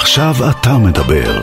[0.00, 1.42] עכשיו אתה מדבר.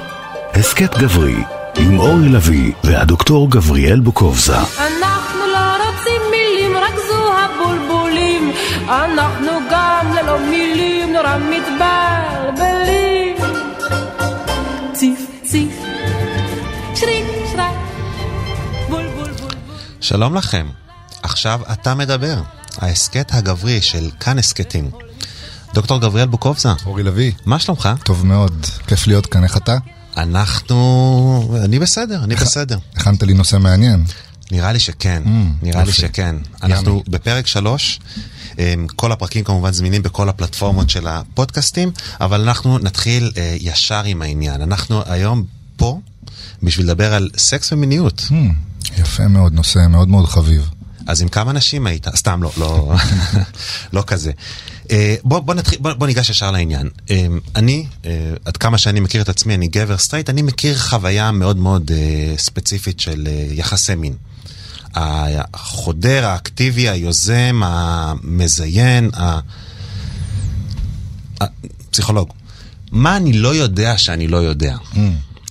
[0.53, 1.43] הסכת גברי,
[1.77, 4.57] עם אורי לביא והדוקטור גבריאל בוקובזה.
[4.57, 8.51] אנחנו לא רוצים מילים, רק זו הבולבולים.
[8.89, 13.35] אנחנו גם ללא מילים נורא מתבלבלים.
[14.93, 15.73] ציף ציף,
[16.95, 17.75] שריק שרק,
[18.89, 19.51] בול בול בול.
[20.01, 20.67] שלום לכם,
[21.23, 22.41] עכשיו אתה מדבר,
[22.77, 25.06] ההסכת הגברי של כאן הסכתים.
[25.73, 27.89] דוקטור גבריאל בוקובזה, אורי לביא, מה שלומך?
[28.03, 29.77] טוב מאוד, כיף להיות כאן, איך אתה?
[30.17, 31.57] אנחנו...
[31.65, 32.77] אני בסדר, אני בסדר.
[32.95, 34.05] הכנת לי נושא מעניין.
[34.51, 35.29] נראה לי שכן, Mm,
[35.65, 35.91] נראה לי.
[35.93, 36.35] שכן.
[36.63, 37.99] אנחנו בפרק שלוש,
[38.59, 44.21] אמ, כל הפרקים כמובן זמינים בכל הפלטפורמות של הפודקאסטים, אבל אנחנו נתחיל אה, ישר עם
[44.21, 44.61] העניין.
[44.61, 45.43] אנחנו היום
[45.77, 45.99] פה
[46.63, 48.25] בשביל לדבר על סקס ומיניות.
[48.29, 48.33] Hmm,
[49.01, 50.69] יפה מאוד, נושא מאוד מאוד חביב.
[51.07, 52.07] אז עם כמה נשים היית?
[52.15, 52.93] סתם לא, לא,
[53.93, 54.31] לא כזה.
[54.91, 56.89] אה, בוא, בוא, נתחיל, בוא, בוא ניגש ישר לעניין.
[57.09, 61.31] אה, אני, אה, עד כמה שאני מכיר את עצמי, אני גבר סטרייט, אני מכיר חוויה
[61.31, 61.91] מאוד מאוד
[62.37, 64.13] ספציפית של יחסי מין.
[64.95, 69.09] החודר, האקטיבי, היוזם, המזיין,
[71.41, 72.29] הפסיכולוג.
[72.91, 74.77] מה אני לא יודע שאני לא יודע?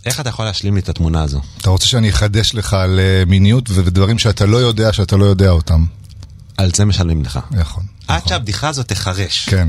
[0.07, 1.41] איך אתה יכול להשלים לי את התמונה הזו?
[1.59, 5.85] אתה רוצה שאני אחדש לך על מיניות ודברים שאתה לא יודע שאתה לא יודע אותם?
[6.57, 7.39] על זה משלמים לך.
[7.51, 7.85] נכון.
[8.09, 8.29] עד נכון.
[8.29, 9.49] שהבדיחה הזאת תחרש.
[9.49, 9.69] כן.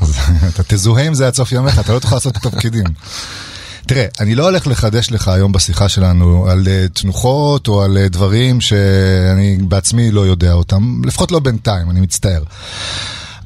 [0.00, 0.16] אז
[0.54, 2.84] אתה תזוהה עם זה עד סוף ימיך, אתה לא תוכל לעשות את התפקידים.
[3.86, 8.08] תראה, אני לא הולך לחדש לך היום בשיחה שלנו על אה, תנוחות או על אה,
[8.08, 12.42] דברים שאני בעצמי לא יודע אותם, לפחות לא בינתיים, אני מצטער.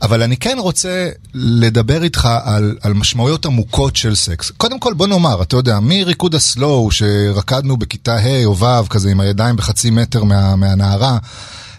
[0.02, 4.50] אבל אני כן רוצה לדבר איתך על, על משמעויות עמוקות של סקס.
[4.56, 9.20] קודם כל בוא נאמר, אתה יודע, מריקוד הסלואו שרקדנו בכיתה ה' או ו', כזה עם
[9.20, 11.18] הידיים בחצי מטר מה, מהנערה,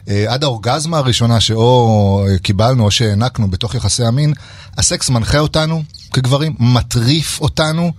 [0.08, 4.34] עד האורגזמה הראשונה שאו אה, קיבלנו או שהענקנו בתוך יחסי המין,
[4.78, 7.92] הסקס מנחה אותנו כגברים, מטריף אותנו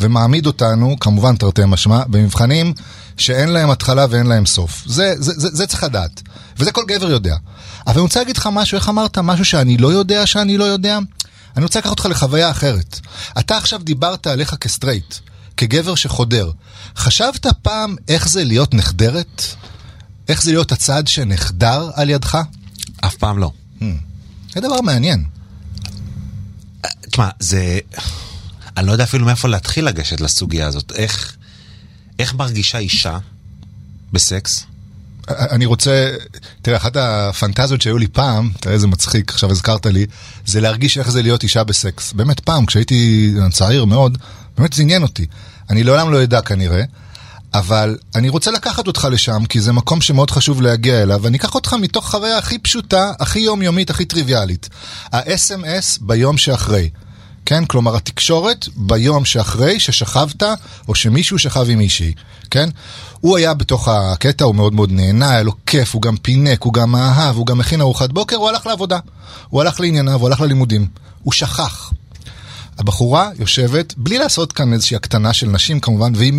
[0.00, 2.72] ומעמיד אותנו, כמובן תרתי משמע, במבחנים
[3.16, 4.82] שאין להם התחלה ואין להם סוף.
[4.86, 6.22] זה, זה, זה, זה צריך לדעת,
[6.58, 7.36] וזה כל גבר יודע.
[7.86, 9.18] אבל אני רוצה להגיד לך משהו, איך אמרת?
[9.18, 10.98] משהו שאני לא יודע שאני לא יודע?
[11.56, 13.00] אני רוצה לקחת אותך לחוויה אחרת.
[13.38, 15.14] אתה עכשיו דיברת עליך כסטרייט,
[15.56, 16.50] כגבר שחודר.
[16.96, 19.42] חשבת פעם איך זה להיות נחדרת?
[20.30, 22.38] איך זה להיות הצד שנחדר על ידך?
[23.00, 23.52] אף פעם לא.
[24.54, 25.24] זה דבר מעניין.
[27.10, 27.78] תשמע, זה...
[28.76, 30.92] אני לא יודע אפילו מאיפה להתחיל לגשת לסוגיה הזאת.
[30.92, 31.36] איך,
[32.18, 33.18] איך מרגישה אישה
[34.12, 34.64] בסקס?
[35.28, 36.10] אני רוצה,
[36.62, 40.06] תראה, אחת הפנטזיות שהיו לי פעם, תראה איזה מצחיק, עכשיו הזכרת לי,
[40.46, 42.12] זה להרגיש איך זה להיות אישה בסקס.
[42.12, 44.18] באמת פעם, כשהייתי צעיר מאוד,
[44.58, 45.26] באמת זה עניין אותי.
[45.70, 46.82] אני לעולם לא אדע כנראה,
[47.54, 51.54] אבל אני רוצה לקחת אותך לשם, כי זה מקום שמאוד חשוב להגיע אליו, ואני אקח
[51.54, 54.68] אותך מתוך חוויה הכי פשוטה, הכי יומיומית, הכי טריוויאלית.
[55.12, 56.90] ה-SMS ביום שאחרי.
[57.46, 57.64] כן?
[57.64, 60.42] כלומר, התקשורת ביום שאחרי ששכבת,
[60.88, 62.12] או שמישהו שכב עם מישהי,
[62.50, 62.68] כן?
[63.20, 66.72] הוא היה בתוך הקטע, הוא מאוד מאוד נהנה, היה לו כיף, הוא גם פינק, הוא
[66.72, 68.98] גם אהב, הוא גם מכין ארוחת בוקר, הוא הלך לעבודה.
[69.48, 70.86] הוא הלך לענייניו, הוא הלך ללימודים.
[71.22, 71.90] הוא שכח.
[72.80, 76.32] הבחורה יושבת, בלי לעשות כאן איזושהי הקטנה של נשים כמובן, והיא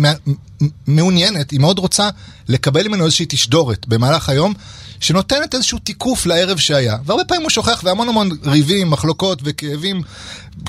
[0.86, 2.08] מעוניינת, היא מאוד רוצה
[2.48, 4.54] לקבל ממנו איזושהי תשדורת במהלך היום,
[5.00, 6.96] שנותנת איזשהו תיקוף לערב שהיה.
[7.04, 10.02] והרבה פעמים הוא שוכח, והמון המון ריבים, מחלוקות וכאבים,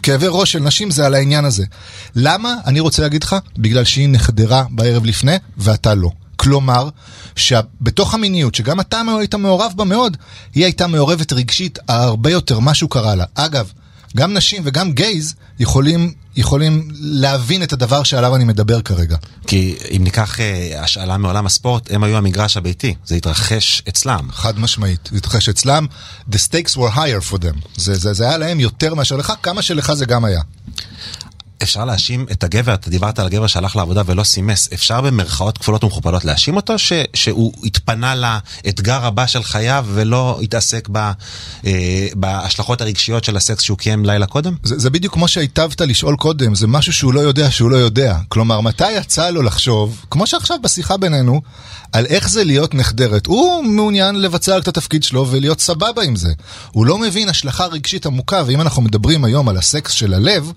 [0.03, 1.65] כאבי ראש של נשים זה על העניין הזה.
[2.15, 2.55] למה?
[2.65, 6.09] אני רוצה להגיד לך, בגלל שהיא נחדרה בערב לפני, ואתה לא.
[6.35, 6.89] כלומר,
[7.35, 10.17] שבתוך המיניות, שגם אתה היית מעורב בה מאוד,
[10.55, 13.25] היא הייתה מעורבת רגשית הרבה יותר, משהו קרה לה.
[13.35, 13.71] אגב,
[14.17, 19.17] גם נשים וגם גייז יכולים, יכולים להבין את הדבר שעליו אני מדבר כרגע.
[19.47, 22.95] כי אם ניקח אה, השאלה מעולם הספורט, הם היו המגרש הביתי.
[23.05, 24.27] זה התרחש אצלם.
[24.31, 25.87] חד משמעית, זה התרחש אצלם,
[26.31, 27.67] the stakes were higher for them.
[27.75, 30.41] זה, זה, זה היה להם יותר מאשר לך, כמה שלך זה גם היה.
[31.63, 35.83] אפשר להאשים את הגבר, אתה דיברת על הגבר שהלך לעבודה ולא סימס, אפשר במרכאות כפולות
[35.83, 41.11] ומכופלות להאשים אותו ש, שהוא התפנה לאתגר הבא של חייו ולא התעסק ב,
[41.65, 44.55] אה, בהשלכות הרגשיות של הסקס שהוא קיים לילה קודם?
[44.63, 48.17] זה, זה בדיוק כמו שהיטבת לשאול קודם, זה משהו שהוא לא יודע שהוא לא יודע.
[48.29, 51.41] כלומר, מתי יצא לו לחשוב, כמו שעכשיו בשיחה בינינו,
[51.93, 53.25] על איך זה להיות נחדרת.
[53.25, 56.33] הוא מעוניין לבצע את התפקיד שלו ולהיות סבבה עם זה.
[56.71, 60.51] הוא לא מבין השלכה רגשית עמוקה, ואם אנחנו מדברים היום על הסקס של הלב,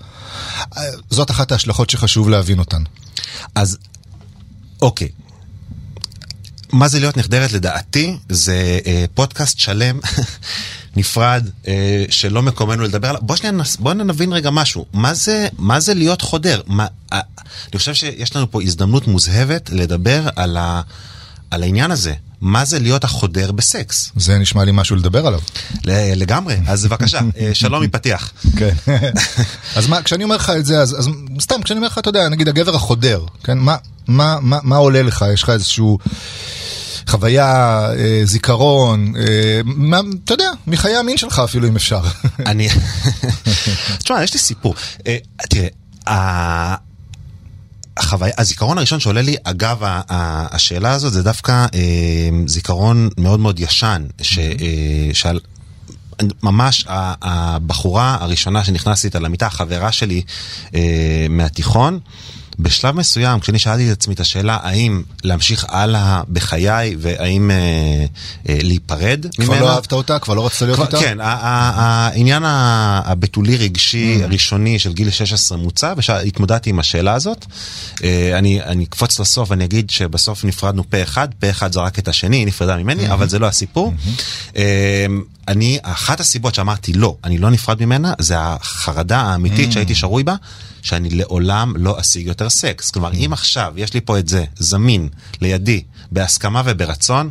[0.77, 2.83] אה, זאת אחת ההשלכות שחשוב להבין אותן.
[3.55, 3.79] אז
[4.83, 5.09] אוקיי.
[6.73, 8.17] מה זה להיות נחדרת לדעתי?
[8.29, 10.01] זה אה, פודקאסט שלם,
[10.97, 13.21] נפרד, אה, שלא מקומנו לדבר עליו.
[13.25, 14.87] בוא שנייה, נס- בוא נבין רגע משהו.
[14.93, 16.61] מה זה, מה זה להיות חודר?
[16.67, 17.21] מה, אה,
[17.73, 20.81] אני חושב שיש לנו פה הזדמנות מוזהבת לדבר על, ה,
[21.51, 22.15] על העניין הזה.
[22.41, 24.13] מה זה להיות החודר בסקס.
[24.17, 25.41] זה נשמע לי משהו לדבר עליו.
[26.17, 28.33] לגמרי, אז בבקשה, אה, שלום מפתיח.
[28.57, 28.75] כן.
[29.77, 31.09] אז מה, כשאני אומר לך את זה, אז, אז
[31.41, 33.59] סתם, כשאני אומר לך, אתה יודע, נגיד הגבר החודר, כן?
[33.59, 33.77] מה,
[34.09, 35.25] מה, מה, מה עולה לך?
[35.33, 35.99] יש לך איזשהו
[37.09, 42.01] חוויה, אה, זיכרון, אה, מה, אתה יודע, מחיי המין שלך אפילו, אם אפשר.
[42.47, 42.69] אני...
[44.03, 44.75] תשמע, יש לי סיפור.
[45.07, 45.17] אה,
[45.49, 45.69] תראה,
[47.97, 53.41] החוויה, הזיכרון הראשון שעולה לי, אגב ה- ה- השאלה הזאת, זה דווקא אה, זיכרון מאוד
[53.41, 54.45] מאוד ישן, ש, אה,
[55.13, 55.41] שעל...
[56.43, 56.85] ממש
[57.23, 60.23] הבחורה הראשונה שנכנסתי איתה למיטה, החברה שלי
[60.75, 61.99] אה, מהתיכון,
[62.59, 67.57] בשלב מסוים, כשאני שאלתי את עצמי את השאלה האם להמשיך הלאה בחיי והאם אה,
[68.49, 69.51] אה, להיפרד ממנה.
[69.57, 70.19] כבר לא אהבת אותה?
[70.19, 70.99] כבר לא רצית להיות כבר- איתה?
[71.01, 74.25] כן, העניין הבתולי רגשי Mm.
[74.25, 77.47] הראשוני של גיל 16 מוצע, והתמודדתי עם השאלה הזאת.
[78.05, 82.09] אה, אני אני אקפוץ לסוף, אני אגיד שבסוף נפרדנו פה אחד, פה אחד זרק את
[82.09, 82.79] השני, היא נפרדה Mm-hmm.
[82.79, 83.95] ממני, אבל זה לא הסיפור.
[84.57, 85.07] אה,
[85.49, 89.25] אני, אחת הסיבות שאמרתי לא, אני לא נפרד ממנה, זה החרדה Mm.
[89.25, 90.35] האמיתית שהייתי שרוי בה,
[90.83, 92.91] שאני לעולם לא אשיג יותר סקס.
[92.91, 95.09] כלומר, אם עכשיו יש לי פה את זה זמין
[95.41, 95.83] לידי,
[96.13, 97.31] בהסכמה וברצון,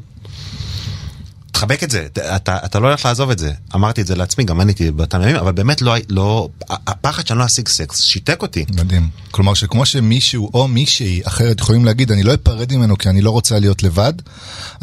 [1.56, 3.52] תחבק את זה, אתה, אתה, לא הולך לעזוב את זה.
[3.76, 7.46] אמרתי את זה לעצמי, גם עניתי באותם ימים, אבל באמת לא, לא, הפחד שאני לא
[7.46, 8.66] אשיג סקס שיתק אותי.
[8.76, 9.10] מדהים.
[9.32, 13.30] כלומר שכמו שמישהו או מישהי אחרת יכולים להגיד אני לא אפרד ממנו כי אני לא
[13.32, 14.14] רוצה להיות לבד,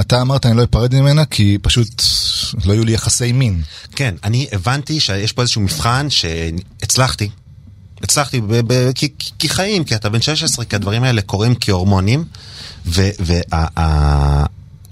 [0.00, 2.02] אתה אמרת אני לא אפרד ממנה כי פשוט
[2.64, 3.62] לא יהיו לי יחסי מין.
[3.96, 7.28] כן, אני הבנתי שיש פה איזשהו מבחן שהצלחתי.
[8.02, 9.08] הצלחתי ב- ב- כי,
[9.38, 12.24] כי- חיים, כי אתה בן 16, כי הדברים האלה קורים כהורמונים,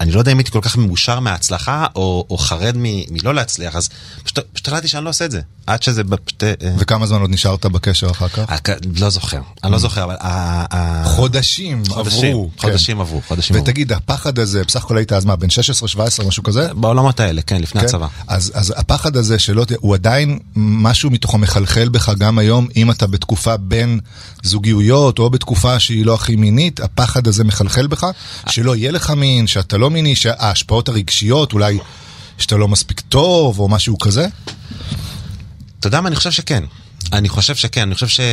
[0.01, 2.83] ואני לא יודע אם הייתי כל כך מאושר מההצלחה, או, או חרד מ,
[3.13, 3.89] מלא להצליח, אז
[4.23, 5.41] פשוט פשוט החלטתי שאני לא עושה את זה.
[5.73, 6.43] עד שזה פשוט...
[6.43, 8.49] אה, וכמה זמן עוד נשארת בקשר אחר כך?
[8.49, 10.15] אה, לא זוכר, אני לא זוכר, אבל...
[11.05, 12.49] חודשים חודשים, עברו.
[12.57, 13.01] חודשים כן.
[13.01, 13.67] עברו, חודשים עברו.
[13.67, 15.47] ותגיד, הפחד הזה, בסך הכל היית אז מה, בן
[16.21, 16.73] 16-17, משהו כזה?
[16.73, 17.87] בעולמות האלה, כן, לפני כן?
[17.87, 18.07] הצבא.
[18.27, 23.57] אז, הפחד הזה שלא, הוא עדיין משהו מתוכו מחלחל בך גם היום, אם אתה בתקופה
[23.57, 23.99] בין
[24.43, 28.05] זוגיות או בתקופה שהיא לא הכי מינית, הפחד הזה מחלחל בך,
[28.49, 31.77] שלא יהיה לך מין, שאתה לא מיני, שההשפעות הרגשיות, אולי
[32.37, 34.27] שאתה לא מספיק טוב או משהו כזה?
[35.81, 36.07] אתה יודע מה?
[36.07, 36.63] אני חושב שכן.
[37.13, 38.23] אני חושב שכן, אני חושב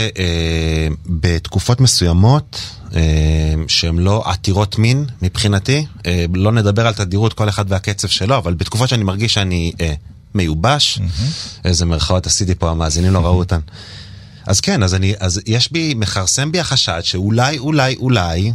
[1.09, 2.61] שבתקופות מסוימות
[2.95, 3.01] אה,
[3.69, 8.55] שהן לא עתירות מין מבחינתי, אה, לא נדבר על תדירות כל אחד והקצב שלו, אבל
[8.55, 9.95] בתקופות שאני מרגיש שאני אה,
[10.35, 10.99] מיובש,
[11.65, 13.61] איזה מירכאות עשיתי פה, המאזינים לא ראו אותן.
[14.47, 18.53] אז כן, אז, אני, אז יש בי, מכרסם בי החשד שאולי, אולי, אולי,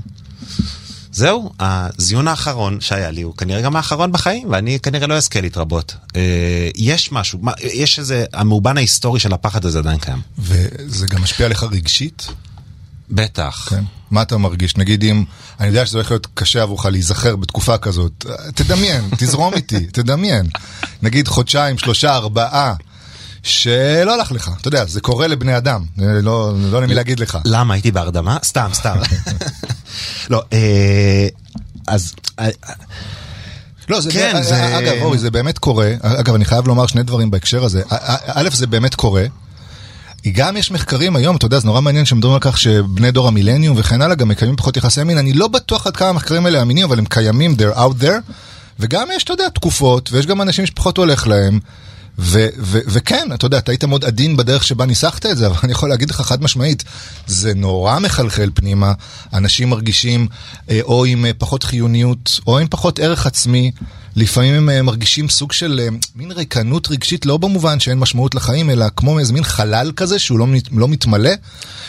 [1.13, 5.95] זהו, הזיון האחרון שהיה לי הוא כנראה גם האחרון בחיים, ואני כנראה לא אזכה להתרבות.
[6.15, 10.21] אה, יש משהו, מה, יש איזה, המאובן ההיסטורי של הפחד הזה עדיין קיים.
[10.39, 12.27] וזה גם משפיע עליך רגשית?
[13.09, 13.67] בטח.
[13.69, 13.83] כן.
[14.11, 14.77] מה אתה מרגיש?
[14.77, 15.23] נגיד אם,
[15.59, 18.25] אני יודע שזה הולך להיות קשה עבורך להיזכר בתקופה כזאת,
[18.55, 20.47] תדמיין, תזרום איתי, תדמיין.
[21.01, 22.73] נגיד חודשיים, שלושה, ארבעה,
[23.43, 27.37] שלא הלך לך, אתה יודע, זה קורה לבני אדם, לא, לא יודע למי להגיד לך.
[27.45, 28.37] למה הייתי בהרדמה?
[28.43, 28.95] סתם, סתם.
[30.29, 31.27] לא, אה,
[31.87, 32.13] אז...
[32.39, 32.49] אה,
[33.89, 34.77] לא, זה, כן, זה- זה...
[34.79, 35.93] אגב, אורי, זה באמת קורה.
[36.01, 37.81] אגב, אני חייב לומר שני דברים בהקשר הזה.
[38.27, 39.25] א', זה באמת קורה.
[40.31, 43.77] גם יש מחקרים היום, אתה יודע, זה נורא מעניין שמדברים על כך שבני דור המילניום
[43.79, 45.17] וכן הלאה גם מקיימים פחות יחסי מין.
[45.17, 48.31] אני לא בטוח עד כמה המחקרים האלה אמינים, אבל הם קיימים, they're out there.
[48.79, 51.59] וגם יש, אתה יודע, תקופות, ויש גם אנשים שפחות הולך להם.
[52.19, 55.55] ו- ו- וכן, אתה יודע, אתה היית מאוד עדין בדרך שבה ניסחת את זה, אבל
[55.63, 56.83] אני יכול להגיד לך חד משמעית,
[57.27, 58.93] זה נורא מחלחל פנימה,
[59.33, 60.27] אנשים מרגישים
[60.69, 63.71] אה, או עם אה, פחות חיוניות, או עם פחות ערך עצמי,
[64.15, 68.69] לפעמים הם אה, מרגישים סוג של אה, מין ריקנות רגשית, לא במובן שאין משמעות לחיים,
[68.69, 71.31] אלא כמו איזה מין חלל כזה שהוא לא, לא מתמלא,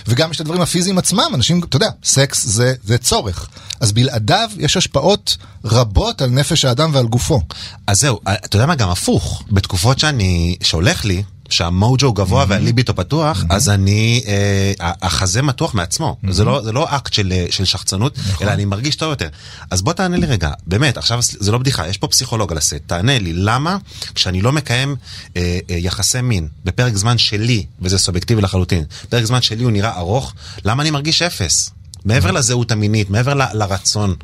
[0.07, 3.49] וגם יש את הדברים הפיזיים עצמם, אנשים, אתה יודע, סקס זה, זה צורך,
[3.81, 7.41] אז בלעדיו יש השפעות רבות על נפש האדם ועל גופו.
[7.87, 9.43] אז זהו, אתה יודע מה, גם הפוך.
[9.51, 14.73] בתקופות שאני, שהולך לי, שהמוג'ו גבוה והליביטו פתוח, אז אני, אה,
[15.03, 16.17] החזה מתוח מעצמו.
[16.31, 19.29] זה לא, זה לא אקט של, אה, של שחצנות, אלא אני מרגיש טוב יותר.
[19.71, 22.77] אז בוא תענה לי רגע, באמת, עכשיו זה לא בדיחה, יש פה פסיכולוג על הסט,
[22.87, 23.77] תענה לי, למה
[24.15, 24.97] כשאני לא מקיים
[25.37, 29.97] אה, אה, יחסי מין בפרק זמן שלי, וזה סובייקטיבי לחלוטין, פרק זמן שלי הוא נראה
[29.97, 30.35] ארוך,
[30.65, 31.71] למה אני מרגיש אפס?
[32.05, 34.15] מעבר לזהות המינית, מעבר לרצון.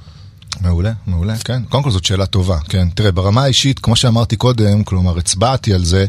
[0.61, 1.63] מעולה, מעולה, כן.
[1.69, 2.89] קודם כל זאת שאלה טובה, כן.
[2.91, 6.07] תראה, ברמה האישית, כמו שאמרתי קודם, כלומר, הצבעתי על זה,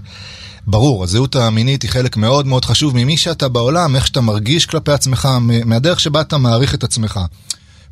[0.68, 4.91] ברור, הזהות המינית היא חלק מאוד מאוד חשוב ממי שאתה בעולם, איך שאתה מרגיש כלפי
[4.91, 5.27] עצמך,
[5.65, 7.20] מהדרך שבה אתה מעריך את עצמך.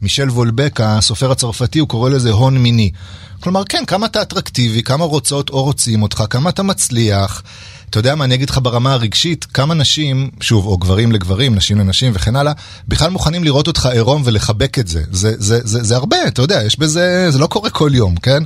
[0.01, 2.91] מישל וולבק, הסופר הצרפתי, הוא קורא לזה הון מיני.
[3.39, 7.43] כלומר, כן, כמה אתה אטרקטיבי, כמה רוצות או רוצים אותך, כמה אתה מצליח,
[7.89, 11.77] אתה יודע מה, אני אגיד לך ברמה הרגשית, כמה נשים, שוב, או גברים לגברים, נשים
[11.77, 12.53] לנשים וכן הלאה,
[12.87, 15.03] בכלל מוכנים לראות אותך עירום ולחבק את זה.
[15.11, 18.43] זה, זה, זה, זה הרבה, אתה יודע, יש בזה, זה לא קורה כל יום, כן?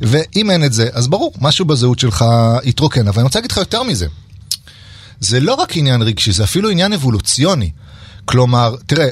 [0.00, 2.24] ואם אין את זה, אז ברור, משהו בזהות שלך
[2.64, 3.08] יתרוקן.
[3.08, 4.06] אבל אני רוצה להגיד לך יותר מזה.
[5.20, 7.70] זה לא רק עניין רגשי, זה אפילו עניין אבולוציוני.
[8.24, 9.06] כלומר, תראה,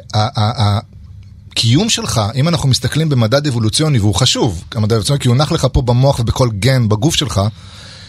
[1.52, 5.66] הקיום שלך, אם אנחנו מסתכלים במדד אבולוציוני, והוא חשוב, המדד אבולוציוני, כי הוא נח לך
[5.72, 7.40] פה במוח ובכל גן בגוף שלך,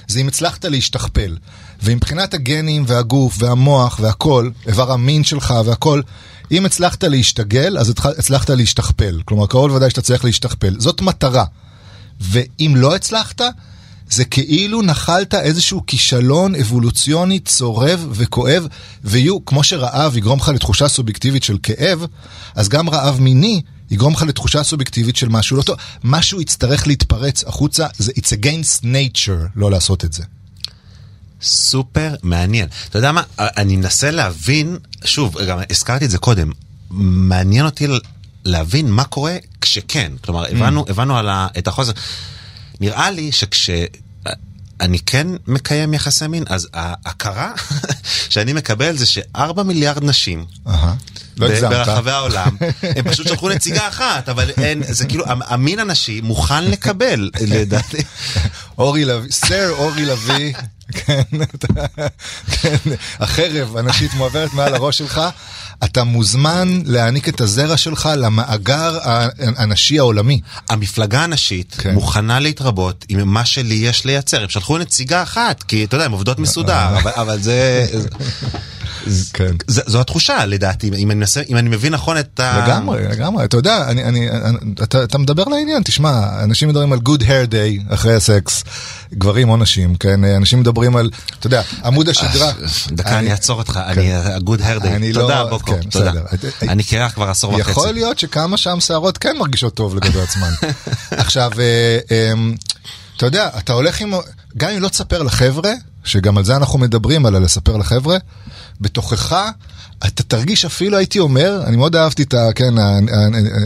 [0.08, 1.38] זה אם הצלחת להשתכפל.
[1.84, 6.02] ומבחינת הגנים והגוף והמוח והכל, איבר המין שלך והכל,
[6.52, 9.22] אם הצלחת להשתגל, אז הצלחת להשתכפל.
[9.26, 10.76] כלומר, קרוב לוודאי שאתה צריך להשתכפל.
[10.80, 11.46] זאת מטרה.
[12.22, 13.42] ואם לא הצלחת,
[14.10, 18.68] זה כאילו נחלת איזשהו כישלון אבולוציוני צורב וכואב,
[19.04, 22.06] ויהיו, כמו שרעב יגרום לך לתחושה סובייקטיבית של כאב,
[22.56, 25.76] אז גם רעב מיני יגרום לך לתחושה סובייקטיבית של משהו לא טוב.
[26.04, 30.24] משהו יצטרך להתפרץ החוצה, זה it's against nature לא לעשות את זה.
[31.42, 32.68] סופר מעניין.
[32.90, 36.52] אתה יודע מה, אני מנסה להבין, שוב, גם הזכרתי את זה קודם,
[36.90, 37.88] מעניין אותי
[38.46, 40.12] להבין מה קורה כשכן.
[40.24, 40.92] כלומר, הבנו, mm.
[40.92, 41.92] הבנו על ה, את החוזר.
[42.80, 43.70] נראה לי שכש...
[44.82, 47.54] אני כן מקיים יחסי מין, אז ההכרה
[48.30, 50.46] שאני מקבל זה שארבע מיליארד נשים
[51.38, 52.56] לא ברחבי העולם,
[52.96, 57.98] הם פשוט שלחו נציגה אחת, אבל אין, זה כאילו, המין הנשי מוכן לקבל, לדעתי.
[58.78, 60.54] אורי לביא, סר אורי לביא,
[60.92, 61.22] כן,
[62.52, 62.76] כן,
[63.20, 65.22] החרב הנשית מועברת מעל הראש שלך.
[65.84, 68.98] אתה מוזמן להעניק את הזרע שלך למאגר
[69.38, 70.42] הנשי העולמי.
[70.70, 71.94] המפלגה הנשית כן.
[71.94, 74.44] מוכנה להתרבות עם מה שלי יש לייצר.
[74.44, 77.88] הם שלחו נציגה אחת, כי אתה יודע, הן עובדות מסודר, אבל, אבל זה...
[79.34, 79.56] כן.
[79.68, 82.66] ז, זו התחושה לדעתי, אם אני, מנסה, אם אני מבין נכון את ה...
[82.66, 84.30] לגמרי, לגמרי, אתה יודע, אני, אני,
[84.84, 88.64] אתה, אתה מדבר לעניין, תשמע, אנשים מדברים על good hair day אחרי הסקס,
[89.14, 91.10] גברים או נשים, כן, אנשים מדברים על,
[91.40, 92.52] אתה יודע, עמוד השדרה.
[92.92, 94.38] דקה, אני אעצור אותך, אני, כן.
[94.46, 96.12] good hair day, תודה לא- בוקו, כן, תודה.
[96.62, 97.72] אני קרח כבר עשור וחצי.
[97.72, 100.52] יכול להיות שכמה שם שערות כן מרגישות טוב לגבי עצמן.
[101.12, 102.00] עכשיו, אה,
[102.34, 102.56] אמ,
[103.18, 104.14] אתה יודע, אתה הולך עם,
[104.58, 105.72] גם אם לא תספר לחבר'ה,
[106.06, 108.18] שגם על זה אנחנו מדברים, על הלספר לחבר'ה,
[108.82, 109.52] בתוכך
[110.08, 112.50] אתה תרגיש אפילו, הייתי אומר, אני מאוד אהבתי את ה...
[112.56, 112.74] כן,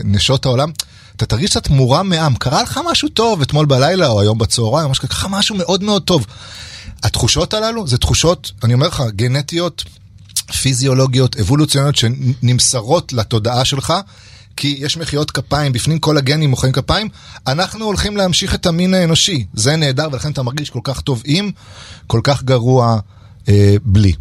[0.03, 0.71] נשות העולם,
[1.15, 2.35] אתה תרגיש קצת מורם מעם.
[2.35, 6.25] קרה לך משהו טוב אתמול בלילה או היום בצהריים, ממש לך משהו מאוד מאוד טוב.
[7.03, 9.83] התחושות הללו זה תחושות, אני אומר לך, גנטיות,
[10.61, 13.93] פיזיולוגיות, אבולוציוניות שנמסרות לתודעה שלך.
[14.59, 17.09] כי יש מחיאות כפיים, בפנים כל הגנים מוחאים כפיים,
[17.47, 19.45] אנחנו הולכים להמשיך את המין האנושי.
[19.53, 21.51] זה נהדר, ולכן אתה מרגיש כל כך טוב עם,
[22.07, 22.99] כל כך גרוע
[23.49, 24.13] אה, בלי.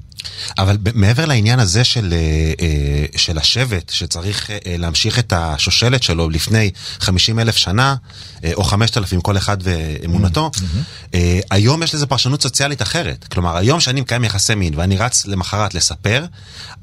[0.59, 6.31] אבל מעבר לעניין הזה של, אה, אה, של השבט, שצריך אה, להמשיך את השושלת שלו
[6.31, 6.71] לפני
[7.01, 7.95] 50 אלף שנה,
[8.55, 11.17] או 5,000 כל אחד ואמונתו, mm-hmm.
[11.51, 13.25] היום יש לזה פרשנות סוציאלית אחרת.
[13.33, 16.25] כלומר, היום שאני מקיים יחסי מין ואני רץ למחרת לספר,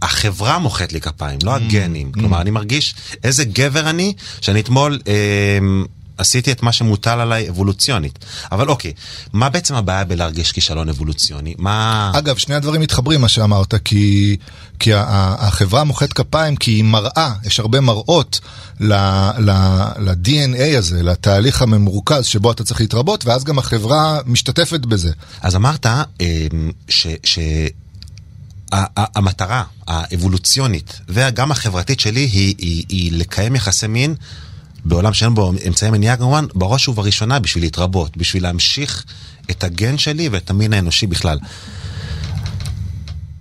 [0.01, 2.11] החברה מוחאת לי כפיים, לא הגנים.
[2.11, 4.99] כלומר, אני מרגיש איזה גבר אני, שאני אתמול...
[6.17, 8.19] עשיתי את מה שמוטל עליי אבולוציונית.
[8.51, 8.93] אבל אוקיי,
[9.33, 11.55] מה בעצם הבעיה בלהרגיש כישלון אבולוציוני?
[11.57, 12.11] מה...
[12.15, 14.37] אגב, שני הדברים מתחברים, מה שאמרת, כי,
[14.79, 18.39] כי החברה מוחאת כפיים כי היא מראה, יש הרבה מראות
[18.79, 25.11] ל-DNA הזה, לתהליך הממורכז שבו אתה צריך להתרבות, ואז גם החברה משתתפת בזה.
[25.41, 25.85] אז אמרת
[26.21, 27.07] אמ, ש...
[27.23, 27.39] ש...
[28.95, 34.15] המטרה האבולוציונית וגם החברתית שלי היא, היא, היא לקיים יחסי מין
[34.85, 39.05] בעולם שאין בו אמצעי מניעה כמובן, בראש ובראשונה בשביל להתרבות, בשביל להמשיך
[39.51, 41.39] את הגן שלי ואת המין האנושי בכלל.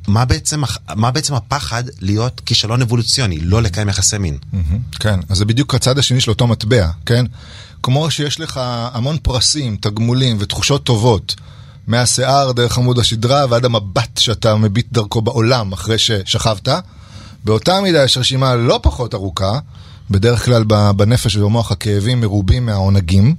[0.08, 0.62] מה בעצם,
[0.94, 4.38] מה בעצם הפחד להיות כישלון אבולוציוני, לא לקיים יחסי מין?
[4.38, 7.26] Mm-hmm, כן, אז זה בדיוק הצד השני של אותו מטבע, כן?
[7.82, 11.34] כמו שיש לך המון פרסים, תגמולים ותחושות טובות
[11.86, 16.68] מהשיער דרך עמוד השדרה ועד המבט שאתה מביט דרכו בעולם אחרי ששכבת,
[17.44, 19.58] באותה מידה יש רשימה לא פחות ארוכה
[20.10, 20.64] בדרך כלל
[20.96, 23.34] בנפש ובמוח הכאבים מרובים מהעונגים,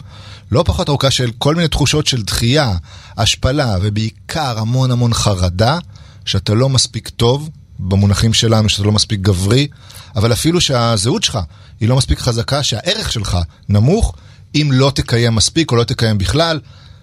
[0.52, 2.78] לא פחות ארוכה של כל מיני תחושות של דחייה,
[3.18, 5.78] השפלה ובעיקר המון המון חרדה,
[6.26, 9.68] שאתה לא מספיק טוב, במונחים שלנו שאתה לא מספיק גברי,
[10.16, 11.40] אבל אפילו שהזהות שלך
[11.80, 13.38] היא לא מספיק חזקה, שהערך שלך
[13.70, 14.16] נמוך,
[14.56, 16.60] אם לא תקיים מספיק או לא תקיים בכלל.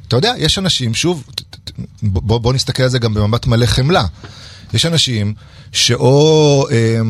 [0.09, 1.25] אתה יודע, יש אנשים, שוב,
[2.03, 4.05] בוא, בוא נסתכל על זה גם במבט מלא חמלה.
[4.75, 5.35] יש אנשים
[5.73, 6.67] שאו...
[6.71, 7.01] אה,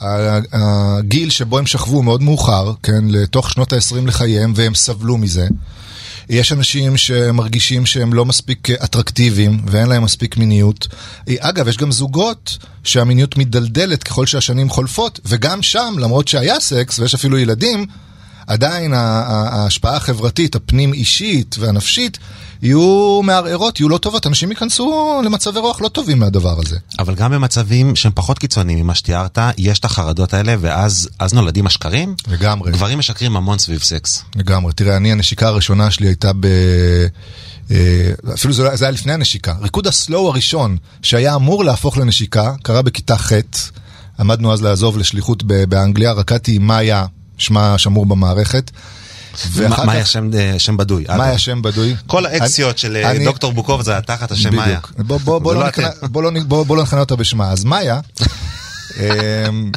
[0.00, 5.46] הגיל שבו הם שכבו מאוד מאוחר, כן, לתוך שנות ה-20 לחייהם, והם סבלו מזה.
[6.28, 10.88] יש אנשים שמרגישים שהם לא מספיק אטרקטיביים ואין להם מספיק מיניות.
[11.38, 17.14] אגב, יש גם זוגות שהמיניות מדלדלת ככל שהשנים חולפות, וגם שם, למרות שהיה סקס ויש
[17.14, 17.86] אפילו ילדים,
[18.46, 22.18] עדיין ההשפעה החברתית, הפנים אישית והנפשית,
[22.62, 26.76] יהיו מערערות, יהיו לא טובות, אנשים ייכנסו למצבי רוח לא טובים מהדבר הזה.
[26.98, 31.66] אבל גם במצבים שהם פחות קיצוניים ממה שתיארת, יש את החרדות האלה, ואז אז נולדים
[31.66, 32.14] השקרים.
[32.28, 32.72] לגמרי.
[32.72, 34.22] גברים משקרים המון סביב סקס.
[34.36, 34.72] לגמרי.
[34.72, 36.46] תראה, אני, הנשיקה הראשונה שלי הייתה ב...
[37.70, 37.76] אה,
[38.34, 39.54] אפילו זה, לא- זה היה לפני הנשיקה.
[39.62, 43.32] ריקוד הסלואו הראשון, שהיה אמור להפוך לנשיקה, קרה בכיתה ח',
[44.20, 47.06] עמדנו אז לעזוב לשליחות באנגליה, רקדתי עם מאיה,
[47.38, 48.70] שמה שמור במערכת.
[49.68, 51.04] מה היה שם, אה, שם בדוי?
[51.08, 51.96] מה היה שם בדוי?
[52.06, 54.68] כל האקסיות של אה, דוקטור בוקוב זה תחת השם מאיה.
[54.68, 54.92] בדיוק.
[54.98, 55.66] בוא, בוא, בוא, זה לא
[56.02, 56.08] לא.
[56.08, 57.50] בוא, לא, לא נכנה אותה בשמה.
[57.50, 58.00] אז מאיה,
[59.00, 59.70] אמ,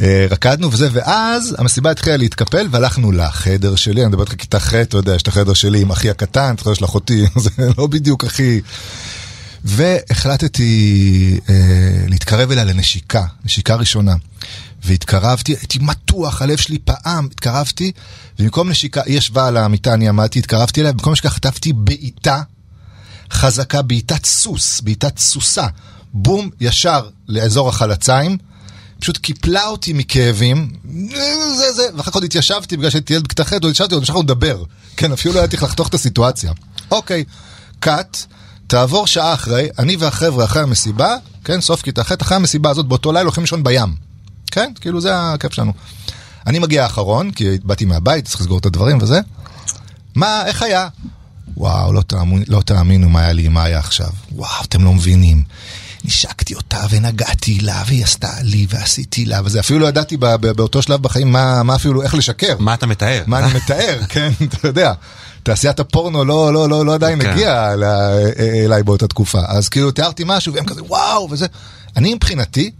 [0.00, 4.74] אה, רקדנו וזה, ואז המסיבה התחילה להתקפל והלכנו לחדר שלי, אני מדבר איתך כיתה ח',
[4.74, 7.86] אתה יודע, יש את החדר שלי עם אחי הקטן, אתה יודע, של אחותי, זה לא
[7.86, 8.60] בדיוק אחי.
[9.64, 11.54] והחלטתי אה,
[12.08, 14.14] להתקרב אליה לנשיקה, נשיקה ראשונה.
[14.84, 17.92] והתקרבתי, הייתי מתוח, הלב שלי פעם, התקרבתי,
[18.38, 22.42] ובמקום נשיקה, היא ישבה על המיטה, אני עמדתי, התקרבתי אליה, במקום נשיקה חטפתי בעיטה
[23.32, 25.66] חזקה, בעיטת סוס, בעיטת סוסה,
[26.12, 28.38] בום, ישר לאזור החלציים,
[29.00, 30.72] פשוט קיפלה אותי מכאבים,
[31.56, 34.22] זה זה, ואחר כך עוד התיישבתי בגלל שהייתי ילד בכיתה ח', עוד התיישבתי, עוד המשכנו
[34.22, 34.62] לדבר.
[34.96, 36.52] כן, אפילו לא הייתי צריך לחתוך את הסיטואציה.
[36.90, 37.24] אוקיי,
[37.80, 38.16] קאט,
[38.66, 43.12] תעבור שעה אחרי, אני והחבר'ה אחרי המסיבה, כן, סוף כיתה ח', אחרי המסיבה הזאת, באותו
[43.12, 44.11] לילה הולכים לישון בים.
[44.52, 45.72] כן, כאילו זה הכיף שלנו.
[46.46, 49.20] אני מגיע האחרון, כי באתי מהבית, צריך לסגור את הדברים וזה.
[50.14, 50.88] מה, איך היה?
[51.56, 54.08] וואו, לא, תאמין, לא תאמינו מה היה לי עם מאיה עכשיו.
[54.32, 55.42] וואו, אתם לא מבינים.
[56.04, 60.46] נשקתי אותה ונגעתי לה, והיא עשתה לי ועשיתי לה, וזה אפילו לא ידעתי ב- ב-
[60.50, 62.56] באותו שלב בחיים מה, מה אפילו, איך לשקר.
[62.58, 63.22] מה אתה מתאר?
[63.26, 64.92] מה אני מתאר, כן, אתה יודע.
[65.42, 67.30] תעשיית הפורנו לא, לא, לא, לא עדיין כן.
[67.30, 67.84] הגיעה אל-
[68.64, 69.40] אליי באותה תקופה.
[69.48, 71.46] אז כאילו תיארתי משהו והם כזה וואו וזה.
[71.96, 72.70] אני מבחינתי,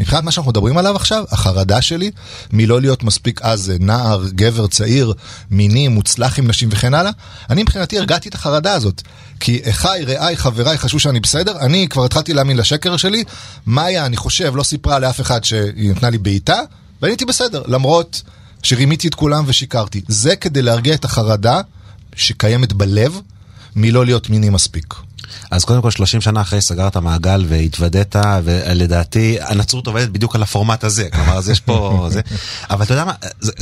[0.00, 2.10] מבחינת מה שאנחנו מדברים עליו עכשיו, החרדה שלי
[2.52, 5.12] מלא להיות מספיק אז נער, גבר צעיר,
[5.50, 7.10] מיני, מוצלח עם נשים וכן הלאה,
[7.50, 9.02] אני מבחינתי הרגעתי את החרדה הזאת.
[9.40, 13.24] כי אחיי, רעיי, חבריי חשבו שאני בסדר, אני כבר התחלתי להאמין לשקר שלי.
[13.66, 16.60] מאיה, אני חושב, לא סיפרה לאף אחד שהיא נתנה לי בעיטה,
[17.02, 18.22] ואני הייתי בסדר, למרות
[18.62, 20.00] שרימיתי את כולם ושיקרתי.
[20.08, 21.60] זה כדי להרגיע את החרדה
[22.16, 23.20] שקיימת בלב
[23.76, 24.94] מלא להיות מיני מספיק.
[25.50, 30.84] אז קודם כל 30 שנה אחרי סגרת מעגל והתוודית, ולדעתי הנצרות עובדת בדיוק על הפורמט
[30.84, 32.20] הזה, כלומר אז יש פה זה,
[32.70, 33.52] אבל אתה יודע מה, זה,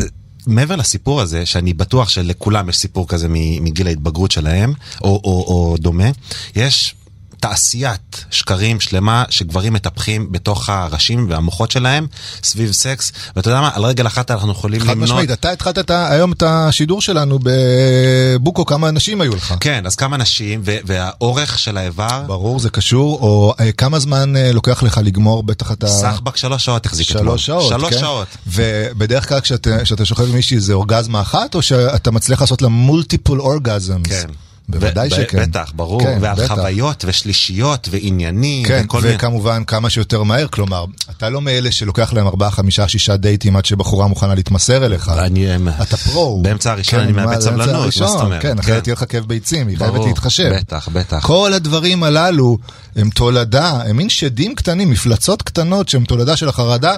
[0.46, 3.28] מעבר לסיפור הזה, שאני בטוח שלכולם יש סיפור כזה
[3.60, 6.10] מגיל ההתבגרות שלהם, או, או, או דומה,
[6.56, 6.94] יש
[7.40, 12.06] תעשיית שקרים שלמה שגברים מטפחים בתוך הראשים והמוחות שלהם
[12.42, 15.02] סביב סקס, ואתה יודע מה, על רגל אחת אנחנו יכולים חד למנות...
[15.04, 19.54] משמעית, אתה התחלת את ה- היום את השידור שלנו בבוקו, כמה אנשים היו לך?
[19.60, 24.36] כן, אז כמה נשים, ו- והאורך של האיבר, ברור, זה קשור, או אה, כמה זמן
[24.36, 25.88] אה, לוקח לך לגמור בטח את ה...
[25.88, 27.24] סחבק שלוש שעות החזיק אתמול.
[27.24, 28.00] שלוש שעות, שלוש כן?
[28.00, 28.28] שעות.
[28.46, 33.40] ובדרך כלל כשאתה שוכב עם מישהי זה אורגזמה אחת, או שאתה מצליח לעשות לה מולטיפול
[33.40, 34.08] אורגזמס?
[34.08, 34.28] כן.
[34.68, 35.42] בוודאי שכן.
[35.42, 36.02] בטח, ברור.
[36.02, 36.54] כן, ועל בטח.
[36.54, 39.00] חוויות ושלישיות ועניינים כן, וכל.
[39.02, 40.84] וכמובן כמה שיותר מהר, כלומר,
[41.16, 45.08] אתה לא מאלה שלוקח להם ארבעה, חמישה, שישה דייטים עד שבחורה מוכנה להתמסר אליך.
[45.08, 45.46] אני...
[45.82, 46.42] אתה פרו.
[46.42, 48.42] באמצע הראשון אני מה, מאבד סבלנות, מה זאת אומרת?
[48.42, 50.52] כן, אחרת יהיה לך כאב ביצים, היא חייבת להתחשב.
[50.56, 51.26] בטח, בטח.
[51.26, 52.58] כל הדברים הללו
[52.96, 56.94] הם תולדה, הם מין שדים קטנים, מפלצות קטנות שהם תולדה של החרדה.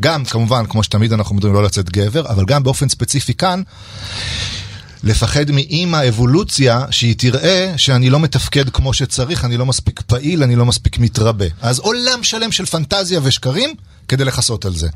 [0.00, 3.62] גם, כמובן, כמו שתמיד אנחנו מדברים, לא לצאת גבר, אבל גם באופן ספציפי כאן,
[5.02, 10.56] לפחד מאם האבולוציה שהיא תראה שאני לא מתפקד כמו שצריך, אני לא מספיק פעיל, אני
[10.56, 11.46] לא מספיק מתרבה.
[11.60, 13.74] אז עולם שלם של פנטזיה ושקרים
[14.08, 14.88] כדי לכסות על זה.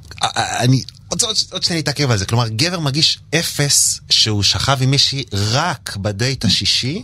[0.61, 2.27] אני עוד, עוד, עוד שניה נתעכב על זה.
[2.27, 7.03] כלומר, גבר מרגיש אפס שהוא שכב עם מישהי רק בדייט השישי.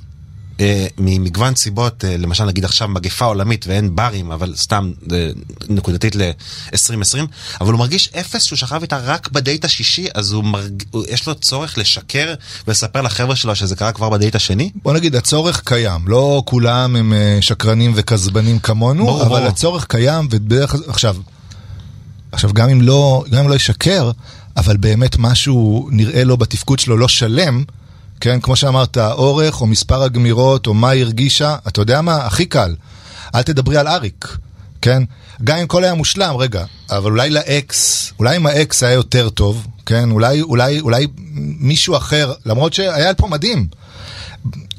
[0.61, 5.29] אה, ממגוון סיבות, אה, למשל נגיד עכשיו מגפה עולמית ואין ברים, אבל סתם אה,
[5.69, 7.19] נקודתית ל-2020,
[7.61, 10.83] אבל הוא מרגיש אפס שהוא שכב איתה רק בדייט השישי, אז הוא מרג...
[11.09, 12.35] יש לו צורך לשקר
[12.69, 14.71] ולספר לחבר'ה שלו שזה קרה כבר בדייט השני?
[14.83, 19.49] בוא נגיד, הצורך קיים, לא כולם הם שקרנים וכזבנים כמונו, ברור, אבל ברור.
[19.49, 21.17] הצורך קיים, ובדרך כלל, עכשיו,
[22.33, 24.11] עכשיו גם אם לא, גם אם לא ישקר,
[24.57, 27.65] אבל באמת משהו נראה לו בתפקוד שלו לא שלם,
[28.21, 32.47] כן, כמו שאמרת, האורך או מספר הגמירות או מה היא הרגישה, אתה יודע מה, הכי
[32.47, 32.75] קל,
[33.35, 34.37] אל תדברי על אריק,
[34.83, 35.03] כן?
[35.45, 39.67] גם אם הכל היה מושלם, רגע, אבל אולי לאקס, אולי אם האקס היה יותר טוב,
[39.87, 40.11] כן?
[40.11, 41.07] אולי, אולי, אולי
[41.61, 43.67] מישהו אחר, למרות שהיה פה מדהים.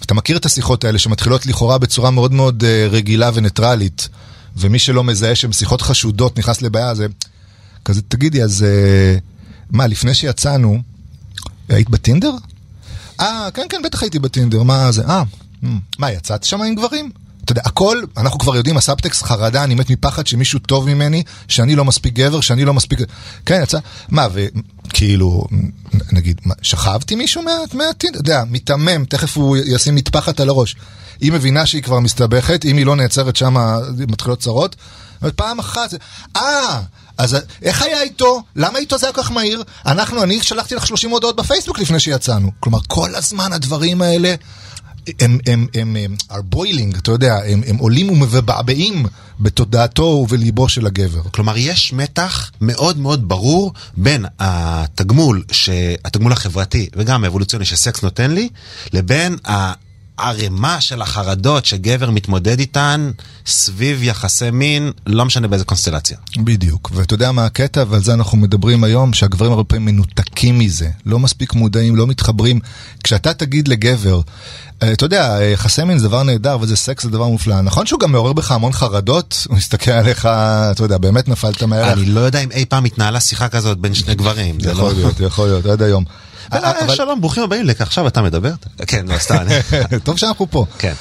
[0.06, 4.10] אתה מכיר את השיחות האלה שמתחילות לכאורה בצורה מאוד מאוד אה, רגילה וניטרלית,
[4.58, 7.08] ומי שלא מזהה שהן שיחות חשודות נכנס לבעיה, זה
[7.86, 9.18] כזה, תגידי, אז אה,
[9.70, 10.82] מה, לפני שיצאנו,
[11.70, 12.32] היית בטינדר?
[13.20, 15.04] אה, כן, כן, בטח הייתי בטינדר, מה זה?
[15.08, 15.24] אה,
[16.00, 17.12] מה, יצאת שם עם גברים?
[17.50, 21.76] אתה יודע, הכל, אנחנו כבר יודעים, הסאבטקסט חרדה, אני מת מפחד שמישהו טוב ממני, שאני
[21.76, 23.00] לא מספיק גבר, שאני לא מספיק...
[23.46, 23.78] כן, יצא...
[24.10, 25.44] מה, וכאילו,
[26.12, 27.42] נגיד, מה, שכבתי מישהו
[27.74, 28.10] מהעתיד?
[28.10, 30.76] אתה יודע, מיתמם, תכף הוא ישים מטפחת על הראש.
[31.22, 33.56] היא מבינה שהיא כבר מסתבכת, אם היא לא נעצרת שם,
[34.08, 34.76] מתחילות צרות.
[35.36, 35.94] פעם אחת,
[36.36, 36.82] אה,
[37.18, 38.42] אז איך היה איתו?
[38.56, 39.64] למה איתו זה היה כל כך מהיר?
[39.86, 42.52] אנחנו, אני שלחתי לך 30 הודעות בפייסבוק לפני שיצאנו.
[42.60, 44.36] כלומר, כל הזמן הדברים האלה...
[45.20, 49.06] הם, הם, הם, הם are boiling, אתה יודע, הם, הם עולים ומבעבעים
[49.40, 51.22] בתודעתו ובליבו של הגבר.
[51.32, 55.70] כלומר, יש מתח מאוד מאוד ברור בין התגמול, ש...
[56.06, 58.50] התגמול החברתי וגם האבולוציוני שסקס נותן לי,
[58.94, 59.74] לבין ה...
[60.20, 63.12] ערימה של החרדות שגבר מתמודד איתן
[63.46, 66.18] סביב יחסי מין, לא משנה באיזה קונסטלציה.
[66.38, 70.90] בדיוק, ואתה יודע מה הקטע, ועל זה אנחנו מדברים היום, שהגברים הרבה פעמים מנותקים מזה,
[71.06, 72.60] לא מספיק מודעים, לא מתחברים.
[73.04, 74.22] כשאתה תגיד לגבר,
[74.84, 77.62] אה, אתה יודע, יחסי מין זה דבר נהדר וזה סקס זה דבר מופלא.
[77.62, 79.46] נכון שהוא גם מעורר בך המון חרדות?
[79.50, 81.98] הוא מסתכל עליך, אתה יודע, באמת נפלת מהלך.
[81.98, 84.58] אני לא יודע אם אי פעם התנהלה שיחה כזאת בין שני גברים.
[84.60, 86.04] יכול לא- להיות, יכול להיות, עד היום.
[86.96, 88.52] שלום, ברוכים הבאים עכשיו אתה מדבר?
[88.88, 89.46] כן, לא, סתם.
[90.04, 90.66] טוב שאנחנו פה.
[90.78, 90.94] כן.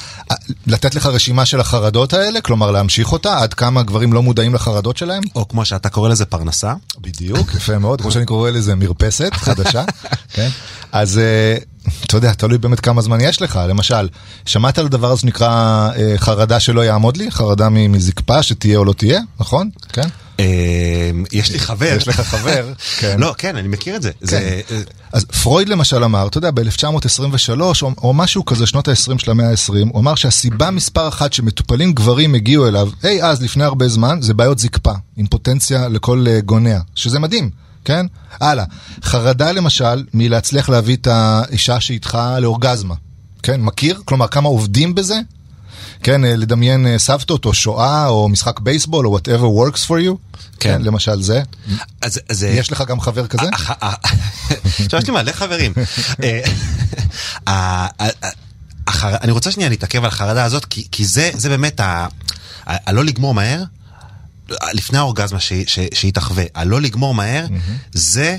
[0.66, 4.96] לתת לך רשימה של החרדות האלה, כלומר להמשיך אותה, עד כמה גברים לא מודעים לחרדות
[4.96, 5.22] שלהם?
[5.34, 6.74] או כמו שאתה קורא לזה פרנסה.
[7.00, 9.84] בדיוק, יפה מאוד, כמו שאני קורא לזה מרפסת חדשה.
[10.34, 10.48] כן?
[10.92, 11.56] אז אה,
[12.04, 13.60] אתה יודע, תלוי באמת כמה זמן יש לך.
[13.68, 14.08] למשל,
[14.46, 15.48] שמעת על הזה שנקרא
[15.96, 17.30] אה, חרדה שלא יעמוד לי?
[17.30, 19.70] חרדה מזקפה שתהיה או לא תהיה, נכון?
[19.92, 20.08] כן?
[20.38, 21.94] אמ, יש לי חבר.
[21.96, 23.16] יש לך חבר, כן.
[23.20, 24.10] לא, כן, אני מכיר את זה.
[24.28, 24.36] כן.
[24.36, 24.60] אה,
[25.12, 27.60] אז פרויד למשל אמר, אתה יודע, ב-1923,
[27.98, 32.34] או משהו כזה, שנות ה-20 של המאה ה-20, הוא אמר שהסיבה מספר אחת שמטופלים גברים
[32.34, 36.78] הגיעו אליו, אי אז, לפני הרבה זמן, זה בעיות זקפה, עם פוטנציה לכל אה, גונע,
[36.94, 37.67] שזה מדהים.
[37.88, 38.06] כן?
[38.40, 38.64] הלאה.
[39.02, 42.94] חרדה למשל מלהצליח להביא את האישה שאיתך לאורגזמה.
[43.42, 43.60] כן?
[43.60, 44.00] מכיר?
[44.04, 45.20] כלומר, כמה עובדים בזה?
[46.02, 50.16] כן, אה, לדמיין אה, סבתות או שואה או משחק בייסבול או whatever works for you.
[50.32, 50.38] כן.
[50.60, 51.42] כן, למשל זה.
[52.02, 53.48] אז, אז יש לך גם חבר כזה?
[54.84, 55.72] עכשיו יש לי מלא חברים.
[59.22, 61.80] אני רוצה שנייה להתעכב על החרדה הזאת, כי, זה, זה באמת
[62.66, 63.62] הלא לגמור מהר.
[64.72, 65.38] לפני האורגזמה
[65.92, 67.72] שהיא תחווה, הלא לגמור מהר, mm-hmm.
[67.92, 68.38] זה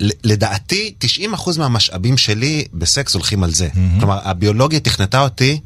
[0.00, 0.94] לדעתי
[1.34, 3.68] 90% מהמשאבים שלי בסקס הולכים על זה.
[3.68, 3.98] Mm-hmm.
[3.98, 5.60] כלומר, הביולוגיה תכנתה אותי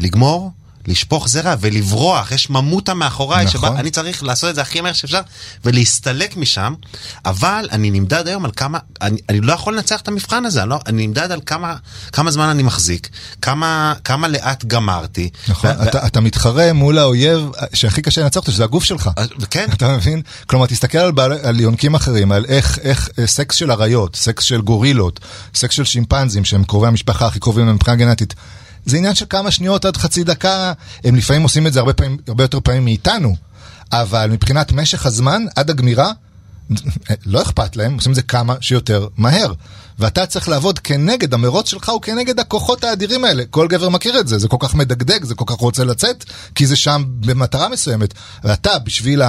[0.00, 0.50] לגמור.
[0.86, 3.60] לשפוך זרע ולברוח, יש ממוטה מאחוריי, נכון.
[3.60, 5.20] שבה אני צריך לעשות את זה הכי מהר שאפשר
[5.64, 6.74] ולהסתלק משם,
[7.24, 10.70] אבל אני נמדד היום על כמה, אני, אני לא יכול לנצח את המבחן הזה, אני,
[10.70, 11.76] לא, אני נמדד על כמה,
[12.12, 13.08] כמה זמן אני מחזיק,
[13.42, 15.30] כמה, כמה לאט גמרתי.
[15.48, 19.10] נכון, ו- אתה, ו- אתה מתחרה מול האויב שהכי קשה לנצח אותו, שזה הגוף שלך.
[19.50, 19.66] כן.
[19.72, 20.22] אתה מבין?
[20.46, 24.44] כלומר, תסתכל על, בעל, על יונקים אחרים, על איך, איך אה, סקס של אריות, סקס
[24.44, 25.20] של גורילות,
[25.54, 28.34] סקס של שימפנזים, שהם קרובי המשפחה הכי קרובים מבחינה גנטית.
[28.86, 30.72] זה עניין של כמה שניות עד חצי דקה,
[31.04, 33.36] הם לפעמים עושים את זה הרבה, פעמים, הרבה יותר פעמים מאיתנו,
[33.92, 36.12] אבל מבחינת משך הזמן עד הגמירה,
[37.26, 39.52] לא אכפת להם, עושים את זה כמה שיותר מהר.
[39.98, 43.44] ואתה צריך לעבוד כנגד, המרוץ שלך הוא כנגד הכוחות האדירים האלה.
[43.50, 46.66] כל גבר מכיר את זה, זה כל כך מדגדג, זה כל כך רוצה לצאת, כי
[46.66, 48.14] זה שם במטרה מסוימת.
[48.44, 49.22] ואתה, בשביל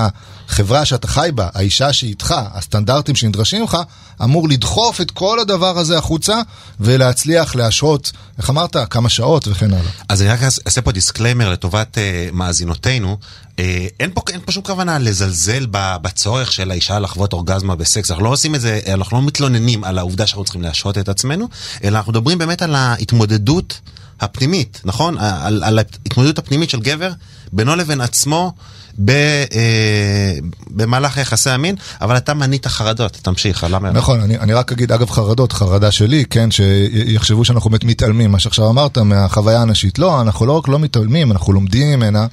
[0.49, 3.77] החברה שאתה חי בה, האישה שאיתך, הסטנדרטים שנדרשים ממך,
[4.23, 6.41] אמור לדחוף את כל הדבר הזה החוצה,
[6.79, 9.91] ולהצליח להשהות, איך אמרת, כמה שעות וכן הלאה.
[10.09, 13.17] אז אני רק אעשה פה disclaimer לטובת אה, מאזינותינו.
[13.21, 13.59] אה,
[13.99, 18.29] אין, פה, אין פה שום כוונה לזלזל בצורך של האישה לחוות אורגזמה בסקס, אנחנו לא
[18.29, 21.47] עושים את זה, אנחנו לא מתלוננים על העובדה שאנחנו צריכים להשהות את עצמנו,
[21.83, 23.79] אלא אנחנו מדברים באמת על ההתמודדות
[24.19, 25.17] הפנימית, נכון?
[25.17, 27.11] על, על ההתמודדות הפנימית של גבר
[27.53, 28.53] בינו לבין עצמו.
[28.99, 30.33] ב, אה,
[30.67, 33.91] במהלך יחסי המין, אבל אתה מנית חרדות, תמשיך, למה?
[33.91, 38.39] נכון, אני, אני רק אגיד, אגב חרדות, חרדה שלי, כן, שיחשבו שאנחנו באמת מתעלמים, מה
[38.39, 39.99] שעכשיו אמרת מהחוויה הנשית.
[39.99, 42.27] לא, אנחנו לא רק לא מתעלמים, אנחנו לומדים ממנה.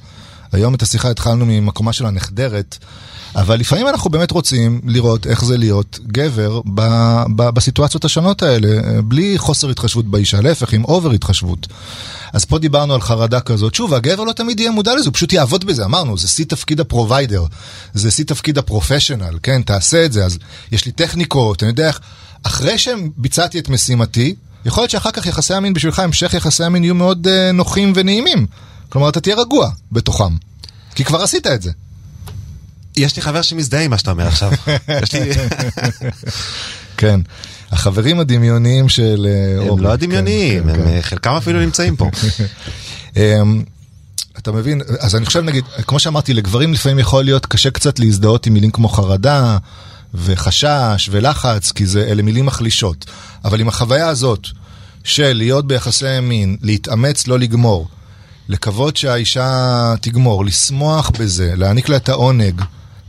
[0.51, 2.77] היום את השיחה התחלנו ממקומה של הנחדרת.
[3.35, 6.81] אבל לפעמים אנחנו באמת רוצים לראות איך זה להיות גבר ב,
[7.35, 11.67] ב, בסיטואציות השונות האלה, בלי חוסר התחשבות באישה, להפך, עם over התחשבות.
[12.33, 13.75] אז פה דיברנו על חרדה כזאת.
[13.75, 16.79] שוב, הגבר לא תמיד יהיה מודע לזה, הוא פשוט יעבוד בזה, אמרנו, זה שיא תפקיד
[16.79, 17.45] ה provider,
[17.93, 20.37] זה שיא תפקיד הפרופשיונל, כן, תעשה את זה, אז
[20.71, 21.99] יש לי טכניקות, אני יודע איך,
[22.43, 26.95] אחרי שביצעתי את משימתי, יכול להיות שאחר כך יחסי המין בשבילך, המשך יחסי המין יהיו
[26.95, 28.45] מאוד uh, נוחים ונעימים.
[28.89, 30.35] כלומר, אתה תהיה רגוע בתוכם,
[30.95, 31.71] כי כבר עשית את זה.
[32.97, 34.51] יש לי חבר שמזדהה עם מה שאתה אומר עכשיו.
[35.03, 35.31] יש לי...
[36.97, 37.19] כן.
[37.71, 39.27] החברים הדמיוניים של
[39.57, 39.69] אורי.
[39.69, 41.01] הם לא כן, הדמיוניים, כן, הם כן.
[41.01, 42.09] חלקם אפילו נמצאים פה.
[43.17, 43.63] אמ,
[44.37, 48.45] אתה מבין, אז אני חושב נגיד, כמו שאמרתי, לגברים לפעמים יכול להיות קשה קצת להזדהות
[48.45, 49.57] עם מילים כמו חרדה
[50.13, 53.05] וחשש ולחץ, כי זה, אלה מילים מחלישות.
[53.45, 54.47] אבל עם החוויה הזאת
[55.03, 57.87] של להיות ביחסי מין, להתאמץ, לא לגמור,
[58.49, 62.61] לקוות שהאישה תגמור, לשמוח בזה, להעניק לה את העונג,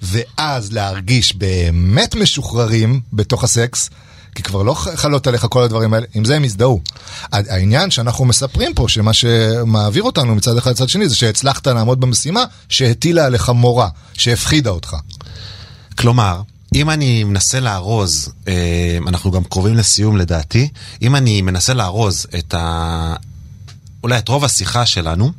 [0.04, 3.90] ואז להרגיש באמת משוחררים בתוך הסקס,
[4.34, 6.80] כי כבר לא חלות עליך כל הדברים האלה, עם זה הם יזדהו.
[7.32, 12.44] העניין שאנחנו מספרים פה, שמה שמעביר אותנו מצד אחד לצד שני, זה שהצלחת לעמוד במשימה
[12.68, 14.96] שהטילה עליך מורה, שהפחידה אותך.
[15.98, 16.40] כלומר,
[16.74, 20.68] אם אני מנסה לארוז, אה, אנחנו גם קרובים לסיום לדעתי,
[21.02, 23.14] אם אני מנסה לארוז את ה...
[24.02, 25.32] אולי את רוב השיחה שלנו,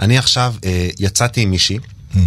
[0.00, 2.18] אני עכשיו אה, יצאתי עם מישהי, mm-hmm.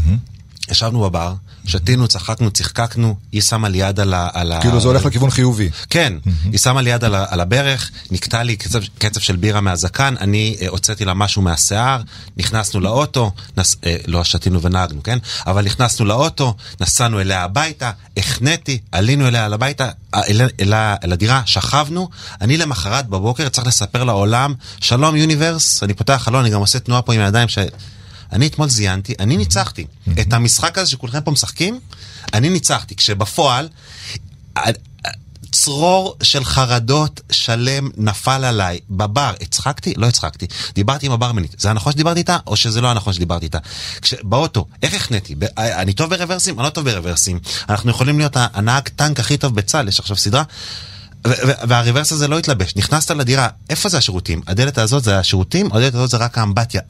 [0.72, 1.34] ישבנו בבר,
[1.66, 4.30] שתינו, צחקנו, צחקקנו, היא שמה לי יד על ה...
[4.34, 4.80] על כאילו ה...
[4.80, 5.70] זה הולך לכיוון חיובי.
[5.90, 6.14] כן.
[6.52, 7.26] היא שמה לי יד על, ה...
[7.30, 12.02] על הברך, נקטע לי קצב, קצב של בירה מהזקן, אני אה, הוצאתי לה משהו מהשיער,
[12.38, 13.76] נכנסנו לאוטו, נס...
[13.86, 15.18] אה, לא שתינו ונהגנו, כן?
[15.48, 21.14] אבל נכנסנו לאוטו, נסענו אליה הביתה, החנאתי, עלינו אליה לביתה, אה, אל, אל, אל, אל
[21.14, 22.10] הדירה, שכבנו,
[22.42, 27.02] אני למחרת בבוקר צריך לספר לעולם, שלום יוניברס, אני פותח חלון, אני גם עושה תנועה
[27.02, 27.58] פה עם הידיים ש...
[28.32, 29.86] אני אתמול זיינתי, אני ניצחתי.
[30.22, 31.80] את המשחק הזה שכולכם פה משחקים,
[32.34, 32.96] אני ניצחתי.
[32.96, 33.70] כשבפועל,
[35.52, 39.34] צרור של חרדות שלם נפל עליי בבר.
[39.42, 39.94] הצחקתי?
[39.98, 40.48] לא הצחקתי.
[40.76, 41.56] דיברתי עם הברמנית.
[41.58, 43.58] זה הנכון שדיברתי איתה, או שזה לא הנכון שדיברתי איתה?
[44.02, 44.14] כש...
[44.24, 45.36] באוטו, איך החנאתי?
[45.36, 45.46] ב...
[45.58, 46.60] אני טוב ברוורסים?
[46.60, 47.40] אני לא טוב ברוורסים.
[47.70, 50.44] אנחנו יכולים להיות הנהג טנק הכי טוב בצה"ל, יש עכשיו סדרה.
[51.68, 54.42] והריברס הזה לא התלבש, נכנסת לדירה, איפה זה השירותים?
[54.48, 56.82] הדלת הזאת זה השירותים, הדלת הזאת זה רק האמבטיה?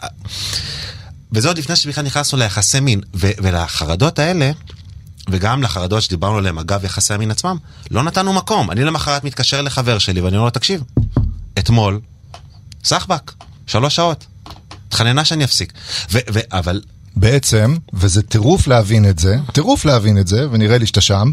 [1.32, 3.02] וזה עוד לפני שבכלל נכנסנו ליחסי מין.
[3.15, 4.52] ו- ולחרדות האלה,
[5.30, 7.58] וגם לחרדות שדיברנו עליהן אגב יחסי המין עצמם,
[7.92, 8.72] לא נתנו מקום.
[8.72, 10.84] אני למחרת מתקשר לחבר שלי ואני אומר לו, תקשיב,
[11.60, 12.00] אתמול,
[12.84, 13.32] סחבק,
[13.68, 14.26] שלוש שעות.
[14.88, 15.74] התחננה שאני אפסיק.
[16.12, 16.82] ו- ו- אבל...
[17.15, 21.32] בעצם, וזה טירוף להבין את זה, טירוף להבין את זה, ונראה לי שאתה שם,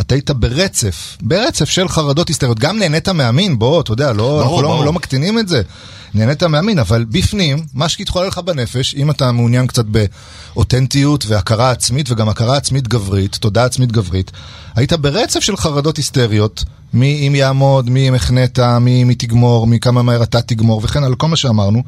[0.00, 2.58] אתה היית ברצף, ברצף של חרדות היסטריות.
[2.58, 4.80] גם נהנית מהמין, בוא, אתה יודע, לא, ברור, אנחנו לא- ברור.
[4.80, 5.62] לא, לא מקטינים את זה.
[6.14, 9.84] נהנית מהמין, אבל בפנים, מה שהתחולל לך בנפש, אם אתה מעוניין קצת
[10.54, 14.30] באותנטיות והכרה עצמית, וגם הכרה עצמית גברית, תודעה עצמית גברית,
[14.74, 19.66] היית ברצף של חרדות היסטריות, מי אם יעמוד, מי אם החנית, מי אם היא תגמור,
[19.66, 21.82] מי כמה מהר אתה תגמור, וכן על כל מה שאמרנו,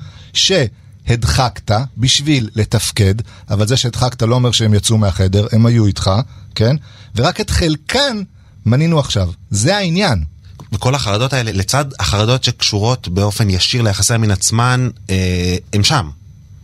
[1.09, 3.15] שהדחקת בשביל לתפקד,
[3.51, 6.11] אבל זה שהדחקת לא אומר שהם יצאו מהחדר, הם היו איתך,
[6.55, 6.77] כן?
[7.17, 8.23] ורק את חלקן
[8.67, 9.31] מנינו עכשיו.
[9.51, 10.25] זה העניין.
[10.73, 16.11] וכל החרדות האלה, לצד החרדות שקשורות באופן ישיר ליחסי המין עצמן, אה, הם שם.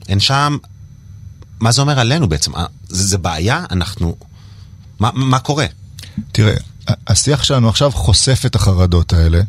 [0.09, 0.57] הן שם,
[1.61, 2.55] מה זה אומר עלינו בעצם?
[2.57, 3.64] אה, זה, זה בעיה?
[3.70, 4.16] אנחנו...
[4.98, 5.66] מה, מה קורה?
[6.33, 6.55] תראה,
[7.07, 9.40] השיח שלנו עכשיו חושף את החרדות האלה.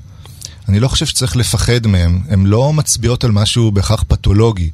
[0.69, 4.69] אני לא חושב שצריך לפחד מהם, הן לא מצביעות על משהו בהכרח פתולוגי.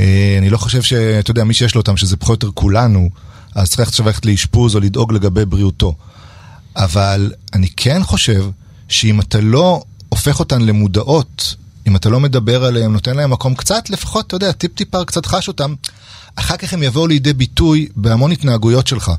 [0.00, 3.10] אה, אני לא חושב שאתה יודע, מי שיש לו אותם, שזה פחות או יותר כולנו,
[3.54, 5.94] אז צריך עכשיו ללכת לאשפוז או לדאוג לגבי בריאותו.
[6.76, 8.44] אבל אני כן חושב
[8.88, 11.54] שאם אתה לא הופך אותן למודעות,
[11.86, 15.48] אם אתה לא מדבר עליהן, נותן להן מקום קצת, לפחות, אתה יודע, טיפ-טיפה קצת חש
[15.48, 15.74] אותן,
[16.36, 19.12] אחר כך הם יבואו לידי ביטוי בהמון התנהגויות שלך.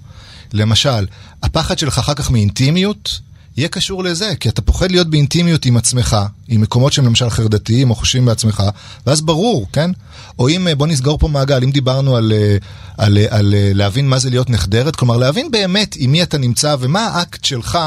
[0.53, 1.05] למשל,
[1.43, 3.19] הפחד שלך אחר כך מאינטימיות,
[3.57, 7.89] יהיה קשור לזה, כי אתה פוחד להיות באינטימיות עם עצמך, עם מקומות שהם למשל חרדתיים
[7.89, 8.63] או חושבים בעצמך,
[9.05, 9.91] ואז ברור, כן?
[10.39, 12.57] או אם, בוא נסגור פה מעגל, אם דיברנו על, אה,
[12.97, 16.37] על, על, על אה, להבין מה זה להיות נחדרת, כלומר להבין באמת עם מי אתה
[16.37, 17.79] נמצא ומה האקט שלך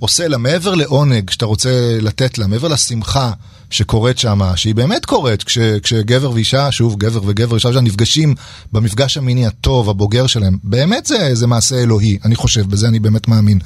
[0.00, 3.32] עושה לה, מעבר לעונג שאתה רוצה לתת לה, מעבר לשמחה
[3.70, 8.34] שקורית שם, שהיא באמת קורית, כש, כשגבר ואישה, שוב, גבר וגבר אישה, נפגשים
[8.72, 13.28] במפגש המיני הטוב, הבוגר שלהם, באמת זה, זה מעשה אלוהי, אני חושב, בזה אני באמת
[13.28, 13.58] מאמין.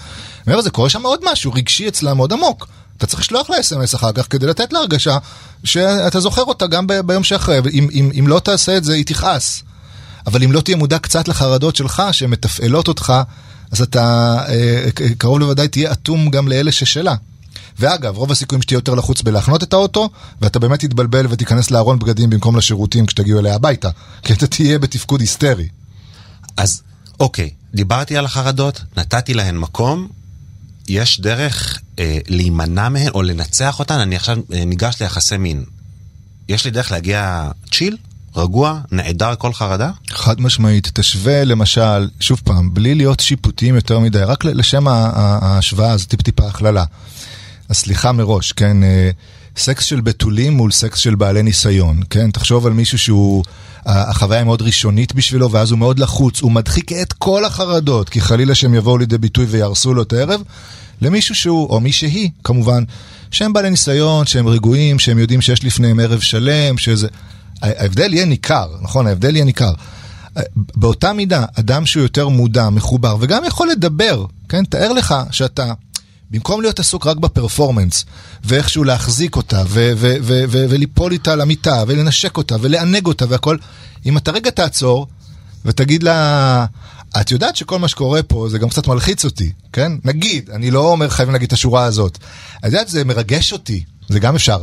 [0.47, 2.69] מעבר לזה, קורה שם עוד משהו רגשי אצלה מאוד עמוק.
[2.97, 5.19] אתה צריך לשלוח לה אס.אם.אס אחר כך כדי לתת לה הרגשה
[5.65, 9.05] שאתה זוכר אותה גם ב- ביום שאחרי, אם, אם, אם לא תעשה את זה, היא
[9.07, 9.63] תכעס.
[10.27, 13.13] אבל אם לא תהיה מודע קצת לחרדות שלך, שמתפעלות אותך,
[13.71, 17.15] אז אתה אה, קרוב לוודאי תהיה אטום גם לאלה ששלה.
[17.79, 22.31] ואגב, רוב הסיכויים שתהיה יותר לחוץ בלהחנות את האוטו, ואתה באמת תתבלבל ותיכנס לארון בגדים
[22.31, 23.91] במקום לשירותים כשתגיעו אליה הביתה,
[24.23, 25.69] כי אתה תהיה בתפקוד היסטרי.
[26.57, 26.83] אז
[27.21, 30.09] אוקיי, דיברתי על החרדות, נתתי להן מקום,
[30.89, 33.99] יש דרך אה, להימנע מהן או לנצח אותן?
[33.99, 35.65] אני עכשיו אה, ניגש ליחסי מין.
[36.49, 37.97] יש לי דרך להגיע צ'יל?
[38.37, 39.91] רגוע, נעדר כל חרדה?
[40.11, 46.07] חד משמעית, תשווה למשל, שוב פעם, בלי להיות שיפוטיים יותר מדי, רק לשם ההשוואה, זה
[46.07, 46.85] טיפ-טיפה הכללה.
[47.69, 48.85] אז סליחה מראש, כן?
[48.85, 49.11] אה,
[49.57, 52.31] סקס של בתולים מול סקס של בעלי ניסיון, כן?
[52.31, 53.45] תחשוב על מישהו שהוא,
[53.87, 58.21] החוויה היא מאוד ראשונית בשבילו, ואז הוא מאוד לחוץ, הוא מדחיק את כל החרדות, כי
[58.21, 60.43] חלילה שהם יבואו לידי ביטוי ויהרסו לו את הערב,
[61.03, 62.85] למישהו שהוא, או מי שהיא, כמובן,
[63.31, 67.09] שהם בעלי ניסיון, שהם רגועים, שהם יודעים שיש לפניהם ערב שלם, שזה...
[67.63, 69.07] ההבדל יהיה ניכר, נכון?
[69.07, 69.73] ההבדל יהיה ניכר.
[70.57, 74.65] באותה מידה, אדם שהוא יותר מודע, מחובר, וגם יכול לדבר, כן?
[74.65, 75.73] תאר לך שאתה
[76.31, 78.05] במקום להיות עסוק רק בפרפורמנס,
[78.45, 79.63] ואיכשהו להחזיק אותה,
[80.51, 83.57] וליפול איתה למיטה, ולנשק אותה, ולענג אותה והכל,
[84.07, 85.07] אם אתה רגע תעצור,
[85.65, 86.67] ותגיד לה,
[87.21, 89.93] את יודעת שכל מה שקורה פה זה גם קצת מלחיץ אותי, כן?
[90.05, 92.19] נגיד, אני לא אומר חייבים להגיד את השורה הזאת.
[92.59, 94.63] את יודעת, זה מרגש אותי, זה גם אפשר.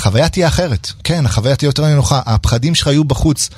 [0.00, 3.50] החוויה תהיה אחרת, כן, החוויה תהיה יותר נינוחה, הפחדים שלך יהיו בחוץ.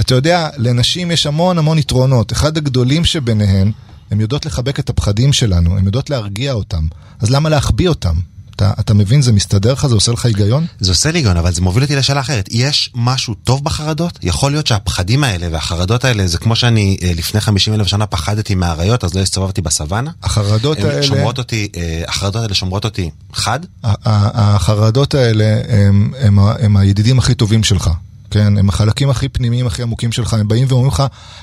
[0.00, 2.32] אתה יודע, לנשים יש המון המון יתרונות.
[2.32, 3.72] אחד הגדולים שביניהן,
[4.10, 6.86] הן יודעות לחבק את הפחדים שלנו, הן יודעות להרגיע אותם.
[7.20, 8.14] אז למה להחביא אותם?
[8.56, 9.86] אתה, אתה מבין, זה מסתדר לך?
[9.86, 10.66] זה עושה לך היגיון?
[10.80, 12.48] זה עושה לי היגיון, אבל זה מוביל אותי לשאלה אחרת.
[12.50, 14.18] יש משהו טוב בחרדות?
[14.22, 18.54] יכול להיות שהפחדים האלה והחרדות האלה זה כמו שאני אה, לפני 50 אלף שנה פחדתי
[18.54, 20.10] מהאריות, אז לא הסתובבתי בסוואנה?
[20.22, 21.02] החרדות האלה...
[21.02, 23.60] שומרות אותי, אה, החרדות האלה שומרות אותי חד?
[23.84, 27.90] החרדות האלה הם, הם, הם הידידים הכי טובים שלך.
[28.30, 31.02] כן, הם החלקים הכי פנימיים, הכי עמוקים שלך, הם באים ואומרים לך,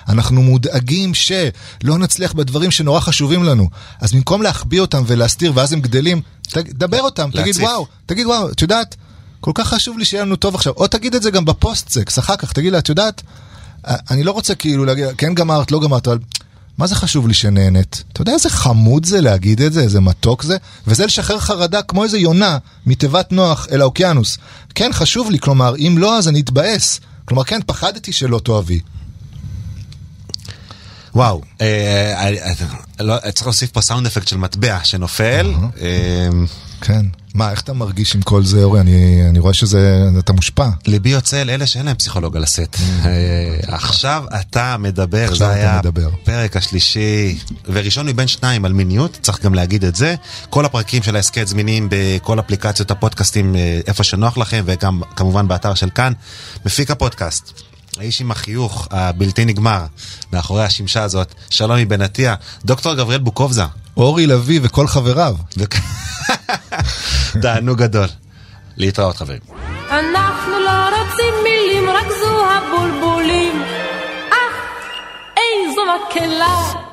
[0.10, 3.70] אנחנו מודאגים שלא נצליח בדברים שנורא חשובים לנו.
[4.00, 6.22] אז במקום להחביא אותם ולהסתיר ואז הם גדלים,
[6.58, 7.64] דבר אותם, תגיד להציף.
[7.64, 8.96] וואו, תגיד וואו, את יודעת,
[9.40, 12.20] כל כך חשוב לי שיהיה לנו טוב עכשיו, או תגיד את זה גם בפוסט סקס,
[12.20, 13.22] אחר כך, תגיד לה, את יודעת,
[13.86, 16.20] אני לא רוצה כאילו להגיד, כן גמרת, לא גמרת, אבל
[16.78, 18.04] מה זה חשוב לי שנהנית?
[18.14, 20.58] אתה יודע איזה חמוד זה להגיד את זה, איזה מתוק זה?
[20.88, 24.38] וזה לשחרר חרדה כמו איזה יונה מתיבת נוח אל האוקיינוס.
[24.76, 27.00] כן, חשוב לי, כלומר, אם לא, אז אני אתבאס.
[27.26, 28.80] כלומר, כן, פחדתי שלא תאהבי.
[31.16, 31.68] וואו, אה,
[32.16, 32.54] אה, אה,
[33.00, 35.54] לא, צריך להוסיף פה סאונד אפקט של מטבע שנופל.
[36.84, 37.06] אה, כן.
[37.34, 38.80] מה, איך אתה מרגיש עם כל זה, אורי?
[38.80, 40.70] אני, אני רואה שזה, אתה מושפע.
[40.88, 42.78] ליבי יוצא אל אלה שאין להם פסיכולוג על הסט.
[43.06, 46.10] אה, עכשיו אתה מדבר, עכשיו זה אתה היה מדבר.
[46.22, 50.16] הפרק השלישי וראשון מבין שניים על מיניות, צריך גם להגיד את זה.
[50.50, 55.74] כל הפרקים של ההסכת זמינים בכל אפליקציות הפודקאסטים אה, איפה שנוח לכם וגם כמובן באתר
[55.74, 56.14] של כאן.
[56.66, 57.73] מפיק הפודקאסט.
[58.00, 59.86] האיש עם החיוך הבלתי נגמר
[60.34, 63.64] מאחורי השמשה הזאת, שלום מבן עטיה, דוקטור גבריאל בוקובזה.
[63.98, 65.36] אורי לביא וכל חבריו.
[67.42, 68.08] תענוג גדול.
[68.78, 69.40] להתראות חברים.
[69.90, 73.64] אנחנו לא רוצים מילים, רק זו הבולבולים.
[74.30, 74.56] אך,
[75.38, 76.93] איזו מקהלה.